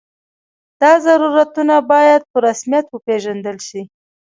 دا 0.81 0.93
ضرورتونه 1.05 1.75
باید 1.91 2.21
په 2.31 2.37
رسمیت 2.47 2.85
وپېژندل 2.89 3.57
شي. 3.67 3.81